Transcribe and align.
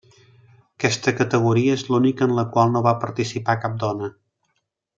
Aquesta 0.77 1.13
categoria 1.19 1.75
és 1.79 1.83
l'única 1.91 2.27
en 2.29 2.33
la 2.39 2.47
qual 2.55 2.73
no 2.77 2.83
va 2.89 2.97
participar 3.05 3.59
cap 3.67 3.77
dona. 3.85 4.11